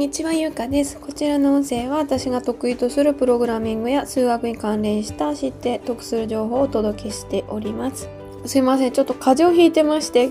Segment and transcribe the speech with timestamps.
[0.00, 0.98] にちは、ゆうかです。
[0.98, 8.08] こちらの音声は私が得意とするプログラミングや数学に関連した知って得する情報をお届けしております。
[8.46, 10.30] すいません、ちょっと風邪をひいてまして、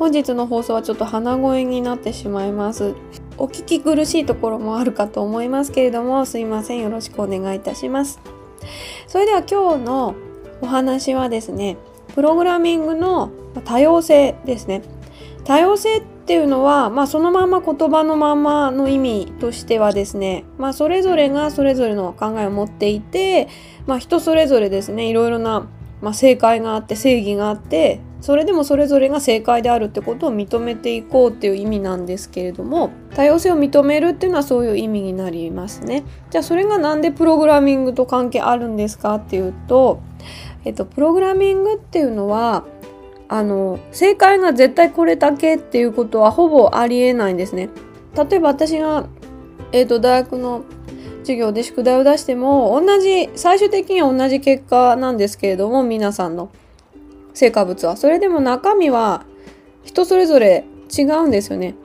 [0.00, 2.94] 本日の放送はちょっと鼻声になってしまいます。
[3.38, 8.18] お聞き苦しいところもあるかと思いますけれども、すいません、よろしくお願いいたします。
[9.06, 10.16] それでは今日の
[10.62, 11.76] お話はですね、
[12.16, 13.30] プログラミングの
[13.64, 14.82] 多様性ですね。
[15.44, 23.48] 多様性っっていうのは、まあ、そのまま言葉のままの意味としてはですね、まあ、それぞれがそれぞれの考えを持っていて、
[23.86, 25.66] まあ、人それぞれですねいろいろな、
[26.02, 36.04] まあ、正解があって正義があってそれでもそれぞれが正解であるってことを認めていこうっていう意味なんですけれども多様性を認めるっていうのはそういう意味になりますね。
[36.30, 40.00] じゃあそれが何でプログラミングと関係あるんですかっていうと、
[40.64, 42.64] えっと、プログラミングっていうのは
[43.32, 47.70] あの正解が絶対これだけっていうことはほぼありえないんですね。
[48.16, 49.06] 例えば私が、
[49.70, 50.64] えーと、大学の
[51.20, 56.50] 授業で宿題を出しても同じ最終的には同じ結果なんですけれども皆さんの
[57.32, 59.24] 成果物はそれでも中身は
[59.84, 61.76] 人それぞれ違うんですよね。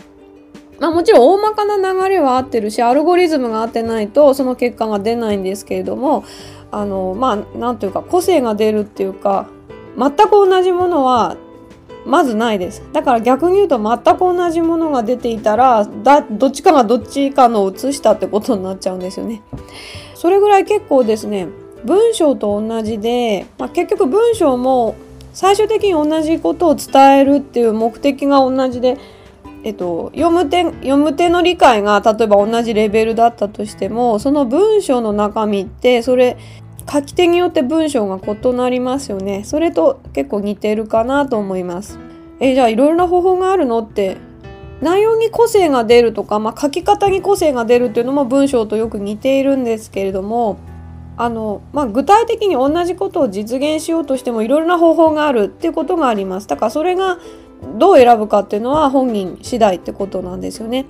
[0.80, 6.25] まあもちろん大まかな流れは合ってるしアルゴリズムが合ってないとその結果が出ないんですけれども
[6.72, 9.47] あのまあ何ていうか個性が出るっていうか
[9.97, 11.38] 全く同じものは
[12.06, 12.84] まずないです。
[12.94, 19.42] だから逆に言うと全く同じものが出ていたらだどっちかがどっちかのを写したってことになっちゃうんですよね。
[20.14, 21.47] それぐらい結構ですね
[21.84, 24.95] 文章と同じで、まあ、結局文章も
[25.34, 28.97] 最終的に同じことを伝えるっていう目的が同じで
[29.66, 36.38] えっと、読む手読む手の理解が例えば同じレベルだったとしてもその文章の中身ってそれ
[36.91, 39.44] 書き手によって文章が異なりますよね。
[39.44, 42.00] それと結構似てるかなと思います。
[42.39, 43.80] えじゃあいろいろな方法があるの？
[43.80, 44.17] って
[44.81, 50.57] 内容に個性が出るとか、まあ、書き方に個性が出るっていうのも文章とよく似ているんですけれども
[51.16, 56.47] あの、まあ、具体的に同じことを実現しようとしてもいろいろな方法があるっていうことがあります。
[56.47, 57.17] だからそれが
[57.78, 60.85] どう選ぶかっていうのは本人次第ってことなんですよね。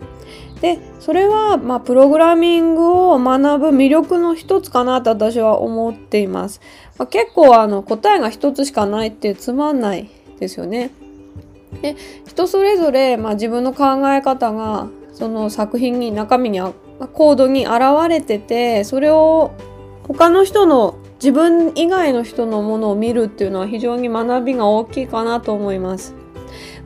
[0.65, 6.59] でそれは、まあ、プログラミングを学ぶ魅力の一つかなと私は思っています。
[6.97, 10.09] まあ、結構あの答えが一つしかないってつまんない
[10.39, 10.89] ですよね。
[11.83, 11.95] で
[12.25, 19.51] 人それぞれ、まあ、自分の考え方がその作品に中身にコードに現れててそれを
[20.07, 26.15] 他の人の自分以外の人のものを見るっていうのは非常に学びが大きいかなと思います。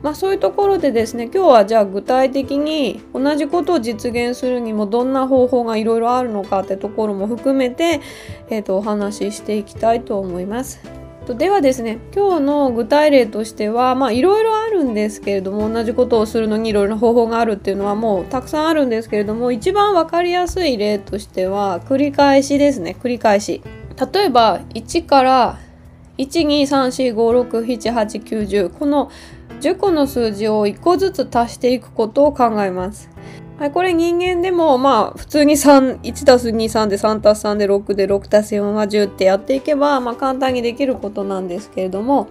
[0.02, 8.00] まあ、そういうところでですね今日はじゃあ具体的に同じことを実現するにもどんな方法がいろいろあるのかってところも含めて、
[8.48, 11.00] えー、とお話ししていきたいと思います。
[11.28, 23.62] ではですね今日の具体例としてはいろいろあるんですけれども同じことをするのにいろいろな方法があるっていうのはもうたくさんあるんですけれども一番分かりやすい例としては繰り返しですね繰り返し
[24.12, 25.60] 例えば1から
[26.18, 29.12] 12345678910この
[29.60, 33.10] 10個の数字を1個ずつ足していくことを考えます。
[33.58, 42.28] はい、これ人間でもまあ普通に3、1たす2、3で3たす3で6で6たす4は10ってやっていけばまあ簡単にできることなんですけれども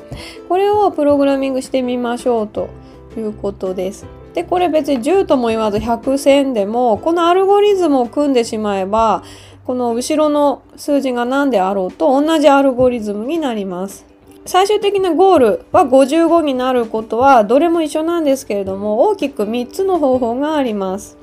[0.48, 2.70] これをプログラミングしてみましょうと
[3.16, 4.08] いうことです。
[4.34, 9.24] でこれ別に10とも言わず100、1000でもこのアルゴリズムを組んでしまえば
[9.66, 14.09] この後ろの数字が何であろうと同じアルゴリズムになります。
[14.50, 21.20] 最終的なゴールは55になることはどれも一緒なんですけれども大きく3つの方法があります。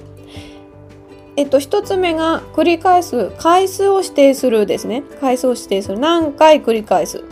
[1.34, 5.02] えっと、1つ目が繰り返す回数を指定するですね。
[5.20, 5.98] 回数を指定する。
[5.98, 7.24] 何回繰り返す。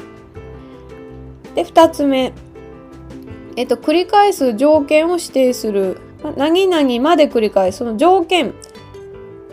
[1.55, 2.32] で、2つ目。
[3.55, 6.00] えっと、繰り返す条件を指定する。
[6.37, 7.78] 何々まで繰り返す。
[7.78, 8.53] その条件。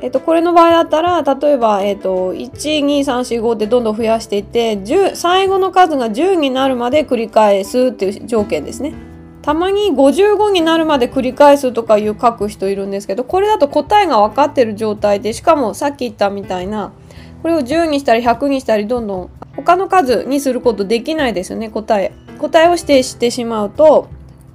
[0.01, 2.49] えっと、これの場合だったら、例えば、えっと、1、
[2.85, 8.93] 2、3、4、5ってどんどん増やしていって、10最後の数が10になるまで繰り返すっていう条件ですね。
[9.43, 16.93] たまに55になるまで繰り返すとかいう書く人いるんですけど、これだと答えが分かってる状態で、しかもさっき言ったみたいな、
[17.43, 22.11] これを10にしたり100にしたりどんどん他の数にすることできないですよね、答え。
[22.39, 24.07] 答えを指定してしまうと、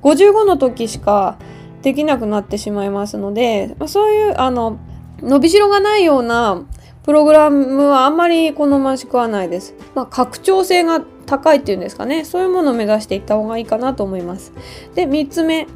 [0.02, 1.36] 55の時しか
[1.82, 4.78] できなくなってしまいますので、そういう、あの、
[5.20, 6.62] 伸びしろがないような
[7.06, 9.74] プログラムはあんまり好ましくはないです。
[9.94, 12.24] まあ、拡張性が高いっていうんですかね。
[12.24, 14.52] そういうものを目指していった方がいいかなと思います。
[14.94, 15.68] で、3つ目。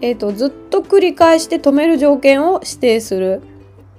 [0.00, 3.42] えっ、ー、と、ずっと繰り返して止める条件を指定する。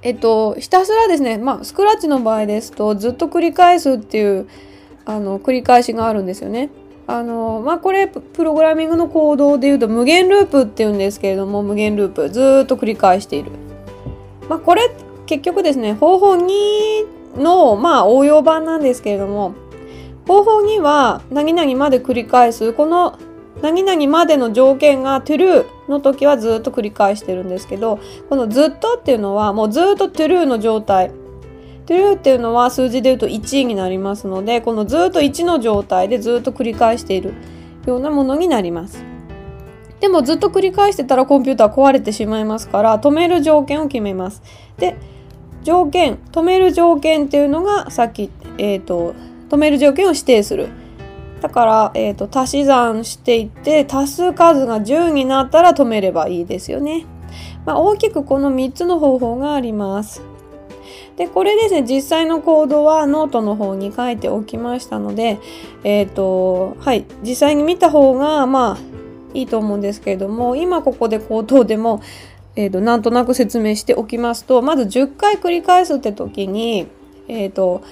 [0.02, 4.48] えっ、ー、と、ひたすらですね、まあ、スクラッチの場合ですと、ずっと繰り返すっていう、
[5.04, 6.70] あの、繰り返しがあるんですよね。
[7.08, 12.30] あの、まあ、これ、プログラミングの行動で言うと、無限ループっていうんですけれども、無限ループ。
[12.30, 13.52] ずっと繰り返している。
[14.50, 14.92] まあ、これ
[15.28, 19.54] 結局ですね方法2のまあ応用版なんですけれども
[20.28, 22.74] 方法2は何々まで繰り返す。
[22.74, 23.18] この
[23.64, 28.00] 何々までの条件が true の時はずっと繰り返してるんですけど
[28.30, 31.12] このずっとっていうのはもうずっと true の状態。
[31.86, 37.34] true っていうのは数字で言うと1になりますのでこのずっと1の状態でずっと繰り返している
[37.88, 39.09] ようなものになります。
[40.00, 44.42] でもずっと繰り返してたらコンピューター壊れてしまいますから止める条件を決めます。
[44.78, 44.96] で
[45.64, 49.14] 条件止める条件っていうのがさっき、えーと、
[49.50, 50.70] 止める条件を指定する。
[51.42, 57.06] だから、えーと、足し算していって足す数が10になったら止めればいいですよね、
[57.66, 60.22] まあ、大きくこの3つの方法があります。
[61.16, 65.38] でこれですね実際のコードはノートの方に書いておきましたので
[65.84, 68.89] えっ、ー、とはい実際に見た方がまあ
[69.34, 72.02] いいと思うんですけれども今ここで口頭でも、
[72.56, 76.88] えーと、なんとなく説明しておきますとまず10回繰り返すって時に
[77.28, 77.84] え、ー、と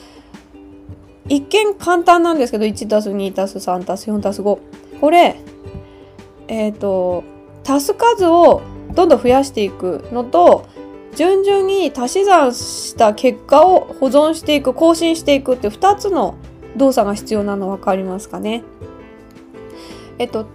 [1.30, 4.60] 一見簡単なんですけど 1+2+3+4+5
[5.00, 5.36] これ
[6.48, 7.24] えっ、ー、と
[7.66, 8.62] 足す数を
[8.94, 10.68] どんどん増やしていくのと
[11.16, 16.36] 順々に足し算した結果を保存していく更新していくって2つの
[16.76, 18.64] 動作が必要なの分かりますかね。
[20.20, 20.46] えっと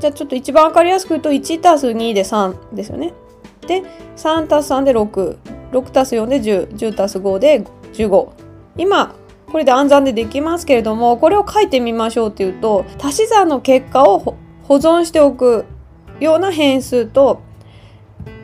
[0.00, 3.12] じゃあちょっと一番分かりやすく言うと1たす2で3ですよね。
[3.66, 3.82] で
[4.16, 7.62] 3たす3で66たす4で1010たす5で
[7.92, 8.28] 15
[8.78, 9.14] 今
[9.52, 15.66] これで暗算でできますけれどもこれを書いてみましょうっていうと足し算の結果を保存しておく
[16.18, 17.42] ような変数と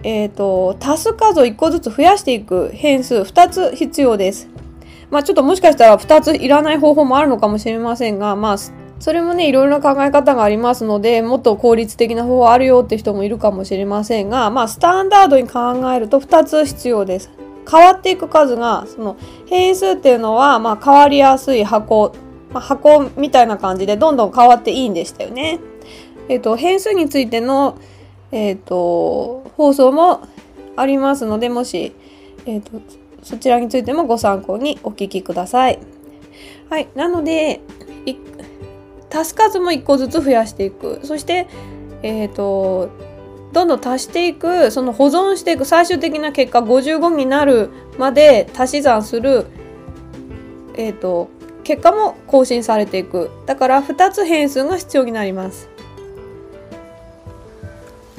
[0.03, 4.49] えーと、足す数を1個ずつ増やしていく変数2つ必要です。
[5.11, 8.57] まあちょっともしかしたら2ついらない方法もあるのかもしれませんが、まあ
[8.99, 17.31] それもねいろいろな考え方がありますのでもっと効率的な方法あるよって人もいるかもしれませんがまあスタンダードに考えると2つ必要です。
[17.69, 19.17] 変わっていく数がその
[19.47, 22.15] 変数っていうのはまあ変わりやすい箱、
[22.53, 25.59] まあ、箱みたいな感じでどんどん変わっていいんでしたよね。
[26.29, 27.77] えっ、ー、と変数についての
[28.33, 30.27] えっ、ー、と、放送も
[30.77, 31.95] ありますので、もし、
[32.45, 32.81] えっ、ー、と、
[33.23, 35.79] そちらについてもご参考にお聞きください。
[36.69, 36.89] はい。
[36.95, 37.61] なので、
[39.17, 41.01] 足す数も1個ずつ増やしていく。
[41.05, 41.49] そして、
[42.03, 42.91] え、ー、と、
[43.53, 49.47] どんどん足していく、その保存していく最終的な結果55になるまで足し算する、
[50.75, 51.29] えっ、と、
[51.65, 53.31] 結果も更新されていく。
[53.47, 55.69] だから2つ変数が必要になります。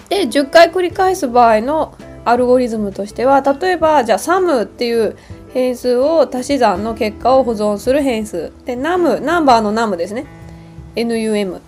[0.10, 1.96] で10回繰り返す場合の
[2.26, 5.18] アルゴリズムとしては例えばじゃあ SUM っていう
[5.54, 10.26] 変数を足し算の結果を保存する変数で NUM ナンバーの NUM ですね
[10.98, 11.60] NUM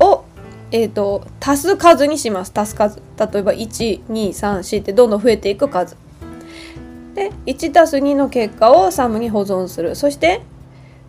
[0.00, 0.24] を、
[0.70, 2.52] えーと、足す数にします。
[2.54, 3.02] 足す数。
[3.18, 5.96] 例えば1234ってどんどん増えていく数。
[7.14, 9.94] で1たす2の結果を SUM に保存する。
[9.94, 10.40] そして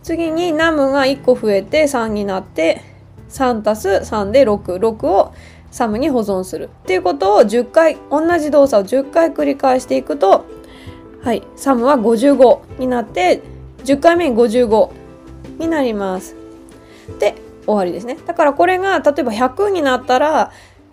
[0.02, 2.82] 次に NUM が1個増えて3になって
[3.30, 5.32] 3たす3で66を
[5.70, 6.68] サムに保存する。
[6.82, 10.44] っていうことを10回同じ動作を10回繰り返していくと
[11.22, 13.42] はいサムは55になって
[13.84, 14.90] 10回目に55
[15.58, 16.36] になります。
[17.18, 17.34] で
[17.66, 20.52] 終わりですねだからこれが例えば100になったら、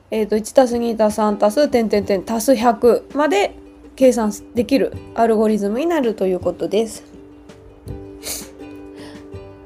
[0.10, 3.56] えー、と1たす2たす3たす点点点足す100まで
[3.96, 7.04] 計算できるアルゴリズムになるということです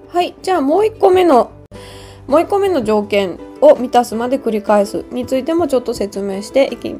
[0.09, 1.51] はいじゃあもう1個目の
[2.27, 6.95] もう1個目の条件を満たすまで繰り返すについてもちょっと説明していき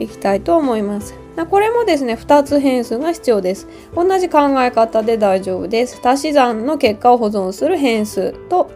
[0.00, 1.14] いきたいと思います。
[1.50, 3.66] これもですね、2つ変数が必要です。
[3.94, 6.00] 同じ考え方で大丈夫です。
[6.02, 8.70] 足し算の結果を保存する変数と、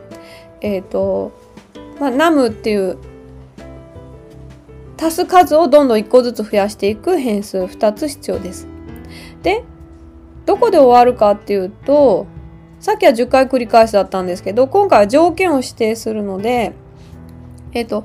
[0.61, 1.33] えっ、ー、と、
[2.01, 2.99] まあ、num っていう
[5.01, 8.67] 足す数をどんどん1個ずつ増やしていく変数2つ必要です。
[9.43, 9.65] で、
[10.45, 12.27] どこで終わるかっていうと、
[12.81, 16.73] さっきは10回繰り返しだったんですけど、今回は条件を指定するので、
[17.73, 18.05] えっと、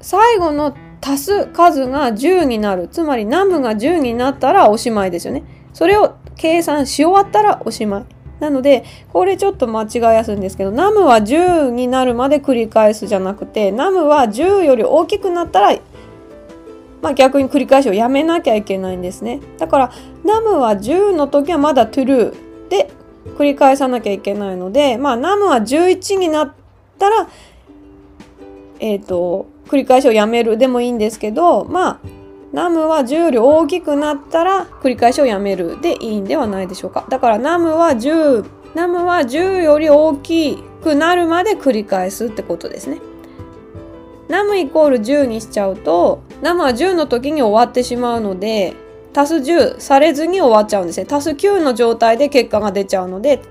[0.00, 2.88] 最後の足す数が10になる。
[2.88, 5.42] つまりナムが10になったらおしまいですよね。
[5.72, 8.13] それを計算し終わったらおしまい。
[8.40, 15.78] なので、これちょっと間違いやすいんですけど、ナムは10になるまで繰り返すじゃなくて、ナムは10より大きくなったら、
[17.02, 19.40] まあ、逆に繰り返しをやめなきゃいけないんですね。
[19.58, 19.92] だから、
[20.24, 22.34] ナムは10の時はまだ true
[22.68, 22.90] で
[23.36, 26.52] 繰り返さなきゃいけないので、まあ、ナムは11になっ
[26.98, 27.28] たら、
[28.80, 31.98] えっ、ー、と、繰り返しをやめるでもいいんですけど、まあ、
[32.54, 37.04] ナムは10より大きくなったら繰り返しをやめるでいいんではないでしょうか。
[37.08, 38.44] だからナムは10、
[38.76, 43.00] ナムは10より大きくなるまで繰り返すってことですね。
[44.28, 48.74] ナムイコール10にしちゃうと、ナムは10の時に終わってしまうので、
[49.16, 51.08] 足す10されずに終わっちゃうんですね。
[51.10, 53.42] 足す9の状態で結果が出ちゃうので、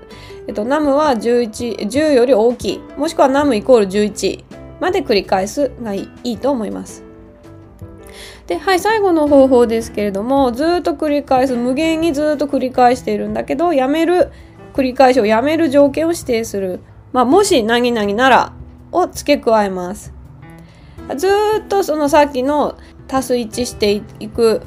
[0.48, 2.82] えっと、ナムは11、10より大きい。
[2.96, 4.44] もしくはナムイコール11
[4.80, 7.04] まで繰り返すがいいいいと思います。
[8.46, 14.30] で、はい、最後の方法ですけれども、ずっと繰り返す、無限にずっと繰り返しているんだけど、やめる、
[14.74, 16.80] 繰り返しをやめる条件を指定する。
[17.12, 18.52] まあ、もし何々なら
[18.92, 20.12] を付け加えます。
[21.16, 21.28] ず
[21.60, 22.76] っとそのさっきの
[23.10, 24.62] 足す1していく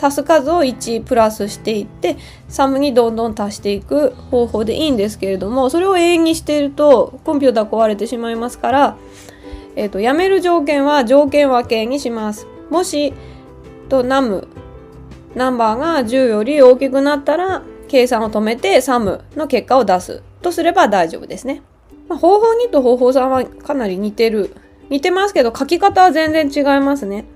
[0.00, 2.16] 足す数を1プラスしていって
[2.48, 8.96] サムにどんどん足していく方法でいいんですけれどもそれを永遠にしているとコンピューター壊れてしまいますから、
[9.76, 12.46] えーと、やめる条件は条件分けにします。
[12.70, 13.12] もし
[13.88, 14.48] とナム
[15.34, 21.62] ナンバーが10より大きくなったら計算を止めてサムの結果を出すとすれば大丈夫ですね。
[22.08, 24.54] まあ、方法2と方法3はかなり似てる
[24.88, 27.26] 似てますけど書き方は全然違いますね。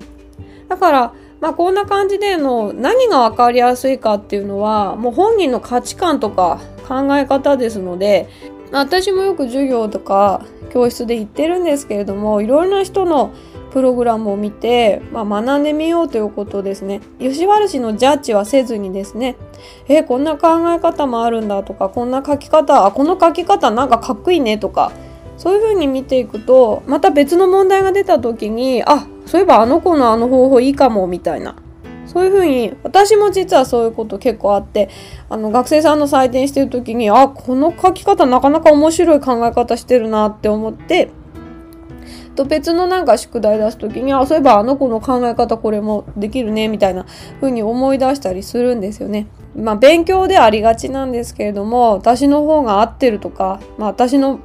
[0.68, 8.30] だからまあ、こんな感じでの何が分かりやすいかっていうのはもう本人の価値観とか考え方ですので
[8.72, 13.34] 私もよく授業とか教室で言ってるんですけれどもいろいろな人の
[13.74, 17.00] プログラムを見て、まあ、学んでみようということですね。
[17.18, 19.36] 吉原氏のジャッジはせずにですね、
[19.88, 24.92] えこんな考え方もあるんだとか、こんな書き方、あ、この書き方なんかかっこいいねとか、
[25.36, 31.56] そういうふうに見ていくとまた別の問題が出た時にあそういえばあの子のあの方法いいかもみたいな
[32.06, 34.88] そういうふうに私も実はそういうこと結構あって
[35.28, 41.10] あの学生さんの採点してる時にあこの書き方なかなか面白い考え方してるなって思って
[42.34, 47.06] と別のなんか宿題出す時にあそういえばあの子の考え方これもできるねみたいな
[47.40, 49.26] 風に思い出したりするんですよね。
[49.56, 54.40] まあ勉強でありがちなんですけれども私の方が合ってるとか、まあ、私の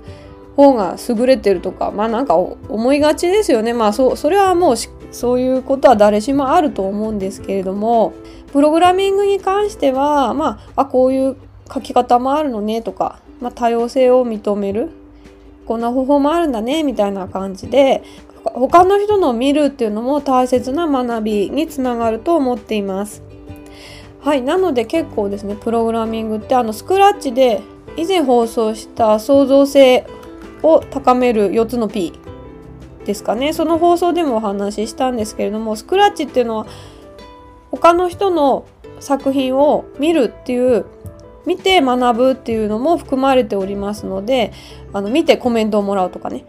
[0.55, 4.75] 方が優れてるとかまあなんか思いがちですよねまあそそれはもう
[5.12, 8.13] そういうことは誰しもあると思うんですけれども
[8.51, 11.38] プログラミングに関してはまああこういう
[11.74, 14.89] 書き方もあるのねとか、まあ、多様性を認める
[15.69, 18.01] こんな方法もあるんだねみたいな感じで
[18.43, 23.21] 他の人の見るっていうのも大切な学びにつながると思っています。
[24.21, 27.61] はい、なので結構ですねプログラミングってあのスクラッチで
[27.97, 30.07] 以前放送した創造性
[30.63, 32.13] を高める4つの P
[33.05, 36.67] ですかねその放送でもお話ししたんですけれどもスクラッチっていうのは
[37.69, 38.65] 他の人の
[38.99, 40.88] 作品を見るっていう
[41.50, 44.53] 見て学ぶっていうのも含まれておりますので
[44.94, 46.46] あの見てコメントをもらうとかね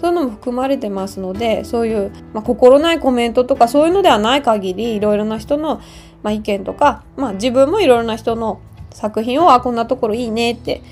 [0.00, 5.82] そういうのも含まれてますのでそういう、まあ、心ないコメントとかそういうのではない限りいろいろな人の、
[6.22, 10.82] まあ、意見とか、まあ、自分もいろいろな人の作品をあこんなところいいねって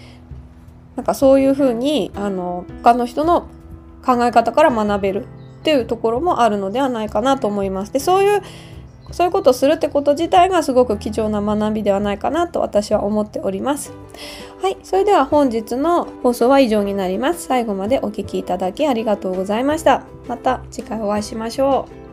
[0.97, 3.49] なんかそういうふうにあの他の人の
[4.05, 7.93] 考え方から学べるっていうところもあるのではないかなと思います。
[7.93, 8.43] でそういう
[9.13, 13.93] そういうことをするってこと自体がすごく貴重な学びではないかなと私は思っております。
[14.63, 17.47] はい、それでは本日の放送は以上になります。
[17.47, 20.03] 最後までお聴きいただきありがとうございました。
[20.29, 22.06] また次回お会いしましょう。